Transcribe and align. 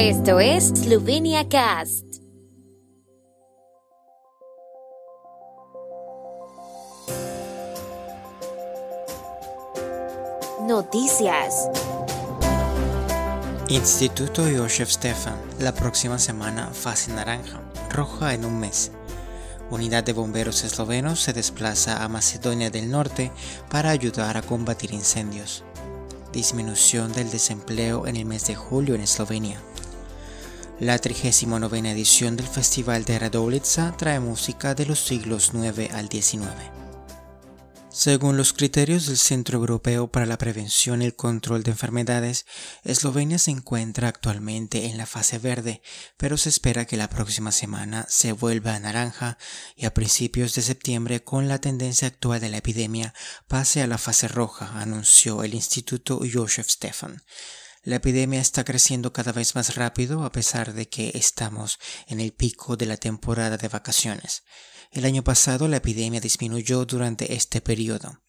Esto 0.00 0.38
es 0.38 0.68
Slovenia 0.68 1.48
Cast. 1.48 2.04
Noticias. 10.68 11.68
Instituto 13.68 14.44
Josef 14.56 14.88
Stefan. 14.88 15.34
La 15.58 15.74
próxima 15.74 16.20
semana 16.20 16.68
fase 16.68 17.12
naranja, 17.12 17.60
roja 17.90 18.34
en 18.34 18.44
un 18.44 18.60
mes. 18.60 18.92
Unidad 19.68 20.04
de 20.04 20.12
bomberos 20.12 20.62
eslovenos 20.62 21.20
se 21.20 21.32
desplaza 21.32 22.04
a 22.04 22.08
Macedonia 22.08 22.70
del 22.70 22.88
Norte 22.88 23.32
para 23.68 23.90
ayudar 23.90 24.36
a 24.36 24.42
combatir 24.42 24.92
incendios. 24.92 25.64
Disminución 26.32 27.12
del 27.12 27.32
desempleo 27.32 28.06
en 28.06 28.14
el 28.14 28.26
mes 28.26 28.46
de 28.46 28.54
julio 28.54 28.94
en 28.94 29.00
Eslovenia. 29.00 29.60
La 30.80 30.96
39 30.96 31.90
edición 31.90 32.36
del 32.36 32.46
Festival 32.46 33.04
de 33.04 33.18
Radovlitsa 33.18 33.96
trae 33.96 34.20
música 34.20 34.76
de 34.76 34.86
los 34.86 35.00
siglos 35.00 35.50
IX 35.52 35.92
al 35.92 36.08
XIX. 36.08 36.46
Según 37.90 38.36
los 38.36 38.52
criterios 38.52 39.06
del 39.06 39.16
Centro 39.16 39.58
Europeo 39.58 40.06
para 40.06 40.24
la 40.24 40.38
Prevención 40.38 41.02
y 41.02 41.06
el 41.06 41.16
Control 41.16 41.64
de 41.64 41.72
Enfermedades, 41.72 42.46
Eslovenia 42.84 43.38
se 43.38 43.50
encuentra 43.50 44.06
actualmente 44.06 44.86
en 44.86 44.98
la 44.98 45.06
fase 45.06 45.40
verde, 45.40 45.82
pero 46.16 46.36
se 46.36 46.48
espera 46.48 46.84
que 46.84 46.96
la 46.96 47.10
próxima 47.10 47.50
semana 47.50 48.06
se 48.08 48.30
vuelva 48.30 48.76
a 48.76 48.78
naranja 48.78 49.36
y 49.74 49.84
a 49.84 49.94
principios 49.94 50.54
de 50.54 50.62
septiembre, 50.62 51.24
con 51.24 51.48
la 51.48 51.60
tendencia 51.60 52.06
actual 52.06 52.40
de 52.40 52.50
la 52.50 52.58
epidemia, 52.58 53.14
pase 53.48 53.82
a 53.82 53.88
la 53.88 53.98
fase 53.98 54.28
roja, 54.28 54.80
anunció 54.80 55.42
el 55.42 55.54
Instituto 55.54 56.20
Josef 56.32 56.68
Stefan. 56.68 57.24
La 57.88 57.96
epidemia 57.96 58.42
está 58.42 58.64
creciendo 58.64 59.14
cada 59.14 59.32
vez 59.32 59.54
más 59.54 59.74
rápido 59.74 60.22
a 60.22 60.30
pesar 60.30 60.74
de 60.74 60.90
que 60.90 61.12
estamos 61.14 61.78
en 62.06 62.20
el 62.20 62.34
pico 62.34 62.76
de 62.76 62.84
la 62.84 62.98
temporada 62.98 63.56
de 63.56 63.66
vacaciones. 63.68 64.42
El 64.90 65.06
año 65.06 65.24
pasado 65.24 65.68
la 65.68 65.78
epidemia 65.78 66.20
disminuyó 66.20 66.84
durante 66.84 67.32
este 67.32 67.62
periodo. 67.62 68.20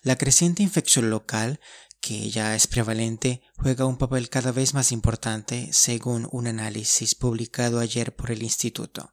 La 0.00 0.16
creciente 0.16 0.62
infección 0.62 1.10
local, 1.10 1.60
que 2.00 2.30
ya 2.30 2.56
es 2.56 2.66
prevalente, 2.66 3.42
juega 3.58 3.84
un 3.84 3.98
papel 3.98 4.30
cada 4.30 4.50
vez 4.50 4.72
más 4.72 4.92
importante 4.92 5.68
según 5.72 6.26
un 6.32 6.46
análisis 6.46 7.14
publicado 7.14 7.80
ayer 7.80 8.16
por 8.16 8.30
el 8.30 8.42
instituto. 8.42 9.12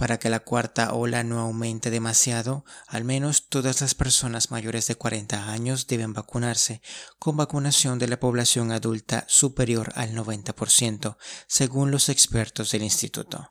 Para 0.00 0.18
que 0.18 0.30
la 0.30 0.40
cuarta 0.40 0.94
ola 0.94 1.24
no 1.24 1.40
aumente 1.40 1.90
demasiado, 1.90 2.64
al 2.86 3.04
menos 3.04 3.50
todas 3.50 3.82
las 3.82 3.94
personas 3.94 4.50
mayores 4.50 4.86
de 4.86 4.94
40 4.94 5.50
años 5.50 5.88
deben 5.88 6.14
vacunarse, 6.14 6.80
con 7.18 7.36
vacunación 7.36 7.98
de 7.98 8.08
la 8.08 8.18
población 8.18 8.72
adulta 8.72 9.26
superior 9.28 9.92
al 9.96 10.14
90%, 10.14 11.18
según 11.46 11.90
los 11.90 12.08
expertos 12.08 12.70
del 12.70 12.82
instituto. 12.84 13.46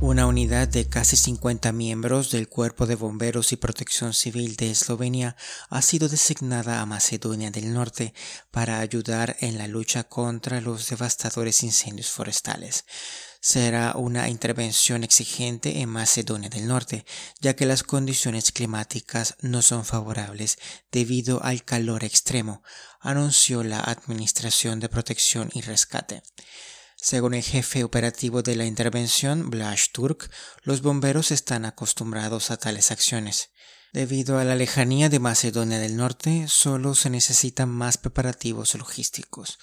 Una 0.00 0.26
unidad 0.26 0.68
de 0.68 0.88
casi 0.88 1.16
50 1.16 1.72
miembros 1.72 2.30
del 2.30 2.48
Cuerpo 2.48 2.86
de 2.86 2.94
Bomberos 2.94 3.52
y 3.52 3.56
Protección 3.56 4.14
Civil 4.14 4.56
de 4.56 4.70
Eslovenia 4.70 5.36
ha 5.70 5.82
sido 5.82 6.08
designada 6.08 6.80
a 6.80 6.86
Macedonia 6.86 7.50
del 7.50 7.72
Norte 7.72 8.14
para 8.50 8.78
ayudar 8.78 9.36
en 9.40 9.58
la 9.58 9.66
lucha 9.66 10.04
contra 10.04 10.60
los 10.60 10.88
devastadores 10.88 11.62
incendios 11.62 12.10
forestales 12.10 12.84
será 13.40 13.94
una 13.96 14.28
intervención 14.28 15.04
exigente 15.04 15.80
en 15.80 15.88
Macedonia 15.88 16.48
del 16.48 16.66
Norte, 16.66 17.04
ya 17.40 17.54
que 17.54 17.66
las 17.66 17.82
condiciones 17.82 18.52
climáticas 18.52 19.36
no 19.40 19.62
son 19.62 19.84
favorables 19.84 20.58
debido 20.90 21.42
al 21.42 21.64
calor 21.64 22.04
extremo, 22.04 22.62
anunció 23.00 23.62
la 23.62 23.80
Administración 23.80 24.80
de 24.80 24.88
Protección 24.88 25.50
y 25.54 25.60
Rescate. 25.60 26.22
Según 27.00 27.34
el 27.34 27.44
jefe 27.44 27.84
operativo 27.84 28.42
de 28.42 28.56
la 28.56 28.66
intervención, 28.66 29.50
Blaž 29.50 29.92
Turk, 29.92 30.30
los 30.62 30.82
bomberos 30.82 31.30
están 31.30 31.64
acostumbrados 31.64 32.50
a 32.50 32.56
tales 32.56 32.90
acciones. 32.90 33.50
Debido 33.92 34.38
a 34.38 34.44
la 34.44 34.56
lejanía 34.56 35.08
de 35.08 35.20
Macedonia 35.20 35.78
del 35.78 35.96
Norte, 35.96 36.46
solo 36.48 36.96
se 36.96 37.08
necesitan 37.08 37.68
más 37.68 37.98
preparativos 37.98 38.74
logísticos. 38.74 39.58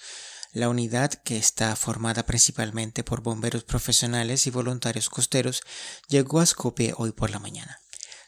La 0.52 0.70
unidad, 0.70 1.12
que 1.12 1.36
está 1.36 1.76
formada 1.76 2.24
principalmente 2.24 3.04
por 3.04 3.20
bomberos 3.20 3.64
profesionales 3.64 4.46
y 4.46 4.50
voluntarios 4.50 5.10
costeros, 5.10 5.60
llegó 6.08 6.40
a 6.40 6.46
Skopje 6.46 6.94
hoy 6.96 7.12
por 7.12 7.28
la 7.28 7.38
mañana. 7.38 7.80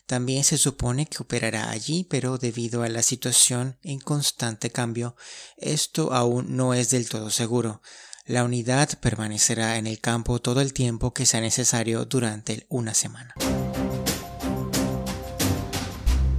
También 0.06 0.44
se 0.44 0.58
supone 0.58 1.06
que 1.06 1.22
operará 1.22 1.70
allí, 1.70 2.04
pero 2.04 2.36
debido 2.36 2.82
a 2.82 2.88
la 2.90 3.02
situación 3.02 3.78
en 3.82 4.00
constante 4.00 4.70
cambio, 4.70 5.16
esto 5.56 6.12
aún 6.12 6.56
no 6.56 6.74
es 6.74 6.90
del 6.90 7.08
todo 7.08 7.30
seguro. 7.30 7.80
La 8.28 8.44
unidad 8.44 8.90
permanecerá 9.00 9.78
en 9.78 9.86
el 9.86 10.00
campo 10.00 10.38
todo 10.38 10.60
el 10.60 10.74
tiempo 10.74 11.14
que 11.14 11.24
sea 11.24 11.40
necesario 11.40 12.04
durante 12.04 12.66
una 12.68 12.92
semana. 12.92 13.32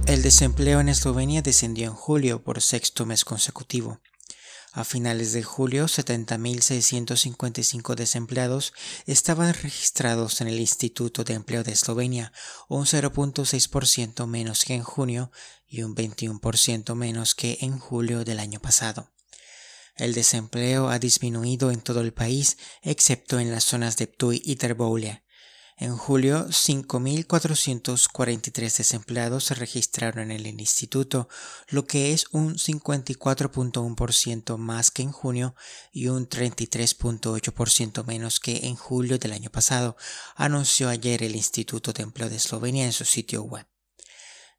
El 0.06 0.22
desempleo 0.22 0.78
en 0.78 0.88
Eslovenia 0.88 1.42
descendió 1.42 1.88
en 1.88 1.94
julio 1.94 2.44
por 2.44 2.62
sexto 2.62 3.06
mes 3.06 3.24
consecutivo. 3.24 4.00
A 4.72 4.84
finales 4.84 5.32
de 5.32 5.42
julio, 5.42 5.86
70.655 5.86 7.96
desempleados 7.96 8.72
estaban 9.06 9.52
registrados 9.52 10.40
en 10.40 10.46
el 10.46 10.60
Instituto 10.60 11.24
de 11.24 11.34
Empleo 11.34 11.64
de 11.64 11.72
Eslovenia, 11.72 12.32
un 12.68 12.86
0.6% 12.86 14.28
menos 14.28 14.64
que 14.64 14.74
en 14.74 14.84
junio 14.84 15.32
y 15.66 15.82
un 15.82 15.96
21% 15.96 16.94
menos 16.94 17.34
que 17.34 17.58
en 17.62 17.80
julio 17.80 18.24
del 18.24 18.38
año 18.38 18.60
pasado. 18.60 19.10
El 20.00 20.14
desempleo 20.14 20.88
ha 20.88 20.98
disminuido 20.98 21.70
en 21.70 21.82
todo 21.82 22.00
el 22.00 22.14
país, 22.14 22.56
excepto 22.80 23.38
en 23.38 23.50
las 23.50 23.64
zonas 23.64 23.98
de 23.98 24.06
Ptuy 24.06 24.40
y 24.42 24.56
Terboulia. 24.56 25.22
En 25.76 25.94
julio, 25.94 26.46
5.443 26.48 28.78
desempleados 28.78 29.44
se 29.44 29.54
registraron 29.54 30.30
en 30.30 30.46
el 30.46 30.58
instituto, 30.58 31.28
lo 31.68 31.86
que 31.86 32.14
es 32.14 32.28
un 32.32 32.54
54.1% 32.54 34.56
más 34.56 34.90
que 34.90 35.02
en 35.02 35.12
junio 35.12 35.54
y 35.92 36.08
un 36.08 36.26
33.8% 36.26 38.02
menos 38.06 38.40
que 38.40 38.68
en 38.68 38.76
julio 38.76 39.18
del 39.18 39.32
año 39.32 39.50
pasado, 39.50 39.98
anunció 40.34 40.88
ayer 40.88 41.22
el 41.22 41.36
Instituto 41.36 41.92
de 41.92 42.04
Empleo 42.04 42.30
de 42.30 42.36
Eslovenia 42.36 42.86
en 42.86 42.92
su 42.92 43.04
sitio 43.04 43.42
web. 43.42 43.66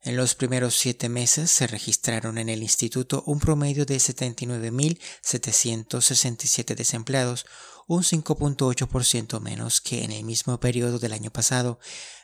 En 0.04 0.18
los 0.18 0.34
primeros 0.34 0.74
siete 0.76 1.10
meses 1.10 1.52
se 1.52 1.68
registraron 1.68 2.40
en 2.40 2.50
el 2.50 2.64
instituto 2.64 3.22
un 3.28 3.40
promedio 3.40 3.86
de 3.86 3.98
79.767 3.98 6.76
desempleados, 6.76 7.46
un 7.86 8.02
5.8% 8.02 9.40
menos 9.40 9.80
que 9.80 10.04
en 10.04 10.12
el 10.12 10.24
mismo 10.24 10.60
periodo 10.60 10.98
del 10.98 11.14
año 11.14 11.30
pasado, 11.30 11.78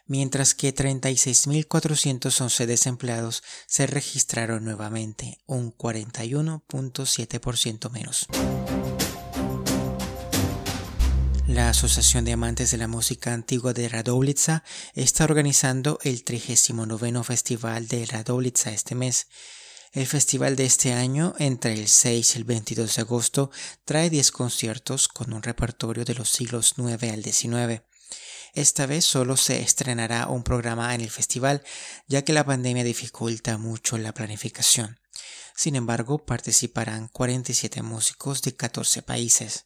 mientras 0.07 0.55
que 0.55 0.73
36.411 0.73 2.66
desempleados 2.66 3.43
se 3.67 3.85
registraron 3.85 4.66
nuevamente, 4.66 5.37
un 5.45 5.71
41.7% 5.71 7.91
menos. 7.91 8.25
La 11.57 11.69
Asociación 11.69 12.23
de 12.23 12.34
Amantes 12.34 12.69
de 12.69 12.78
la 12.78 12.88
Música 12.88 13.34
Antigua 13.34 13.73
de 13.73 13.90
Radovlitsa 13.90 14.63
está 14.94 15.23
organizando 15.23 15.97
el 16.03 16.23
39 16.23 17.23
Festival 17.23 17.88
de 17.88 18.06
Radovlitsa 18.06 18.69
este 18.69 18.94
mes. 18.94 19.25
El 19.91 20.06
festival 20.06 20.56
de 20.56 20.66
este 20.66 20.94
año, 20.94 21.34
entre 21.40 21.73
el 21.73 21.88
6 21.88 22.35
y 22.35 22.38
el 22.38 22.44
22 22.44 22.96
de 22.96 23.01
agosto, 23.01 23.50
trae 23.85 24.12
10 24.12 24.31
conciertos 24.34 25.07
con 25.07 25.34
un 25.34 25.41
repertorio 25.41 26.06
de 26.06 26.13
los 26.13 26.29
siglos 26.29 26.75
9 26.78 27.09
al 27.09 27.23
19. 27.23 27.84
Esta 28.53 28.85
vez 28.85 29.06
solo 29.06 29.35
se 29.35 29.59
estrenará 29.59 30.28
un 30.28 30.44
programa 30.44 30.94
en 30.94 31.01
el 31.01 31.09
festival, 31.09 31.63
ya 32.07 32.22
que 32.22 32.34
la 32.34 32.46
pandemia 32.46 32.84
dificulta 32.84 33.57
mucho 33.57 33.97
la 33.97 34.13
planificación. 34.13 35.00
Sin 35.56 35.75
embargo, 35.75 36.23
participarán 36.23 37.07
47 37.07 37.81
músicos 37.81 38.43
de 38.43 38.55
14 38.55 39.02
países. 39.02 39.66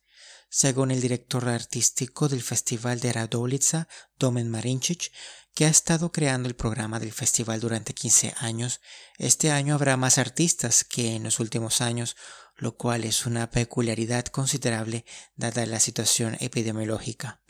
Según 0.53 0.91
el 0.91 0.99
director 0.99 1.47
artístico 1.47 2.27
del 2.27 2.43
Festival 2.43 2.99
de 2.99 3.13
Radovlitsa, 3.13 3.87
Domen 4.19 4.51
Marinčić, 4.51 5.09
que 5.55 5.63
ha 5.63 5.69
estado 5.69 6.11
creando 6.11 6.49
el 6.49 6.57
programa 6.57 6.99
del 6.99 7.13
festival 7.13 7.61
durante 7.61 7.93
15 7.93 8.33
años, 8.37 8.81
este 9.17 9.49
año 9.49 9.75
habrá 9.75 9.95
más 9.95 10.17
artistas 10.17 10.83
que 10.83 11.15
en 11.15 11.23
los 11.23 11.39
últimos 11.39 11.79
años, 11.79 12.17
lo 12.57 12.75
cual 12.75 13.05
es 13.05 13.25
una 13.25 13.49
peculiaridad 13.49 14.25
considerable 14.25 15.05
dada 15.37 15.65
la 15.65 15.79
situación 15.79 16.35
epidemiológica. 16.41 17.41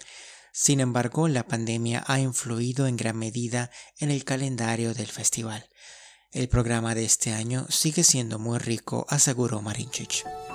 Sin 0.53 0.79
embargo, 0.79 1.27
la 1.27 1.47
pandemia 1.47 2.03
ha 2.05 2.19
influido 2.19 2.85
en 2.85 2.97
gran 2.97 3.17
medida 3.17 3.71
en 3.97 4.11
el 4.11 4.23
calendario 4.25 4.93
del 4.93 5.07
festival. 5.07 5.67
El 6.31 6.49
programa 6.49 6.93
de 6.93 7.05
este 7.05 7.33
año 7.33 7.65
sigue 7.67 8.03
siendo 8.03 8.37
muy 8.37 8.59
rico, 8.59 9.07
aseguró 9.09 9.59
Marinčić. 9.59 10.50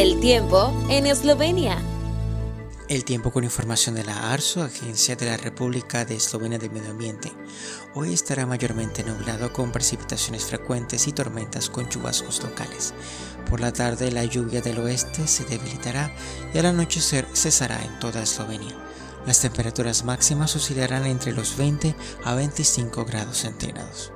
El 0.00 0.20
tiempo 0.20 0.72
en 0.90 1.08
Eslovenia. 1.08 1.76
El 2.88 3.04
tiempo 3.04 3.32
con 3.32 3.42
información 3.42 3.96
de 3.96 4.04
la 4.04 4.32
ARSO, 4.32 4.62
Agencia 4.62 5.16
de 5.16 5.26
la 5.26 5.36
República 5.36 6.04
de 6.04 6.14
Eslovenia 6.14 6.56
del 6.56 6.70
Medio 6.70 6.92
Ambiente. 6.92 7.32
Hoy 7.96 8.14
estará 8.14 8.46
mayormente 8.46 9.02
nublado 9.02 9.52
con 9.52 9.72
precipitaciones 9.72 10.44
frecuentes 10.44 11.08
y 11.08 11.12
tormentas 11.12 11.68
con 11.68 11.88
chubascos 11.88 12.40
locales. 12.44 12.94
Por 13.50 13.58
la 13.58 13.72
tarde 13.72 14.12
la 14.12 14.24
lluvia 14.24 14.60
del 14.60 14.78
oeste 14.78 15.26
se 15.26 15.44
debilitará 15.46 16.14
y 16.54 16.58
al 16.58 16.66
anochecer 16.66 17.26
cesará 17.34 17.84
en 17.84 17.98
toda 17.98 18.22
Eslovenia. 18.22 18.76
Las 19.26 19.40
temperaturas 19.40 20.04
máximas 20.04 20.54
oscilarán 20.54 21.06
entre 21.06 21.32
los 21.32 21.56
20 21.56 21.96
a 22.22 22.36
25 22.36 23.04
grados 23.04 23.38
centígrados. 23.38 24.12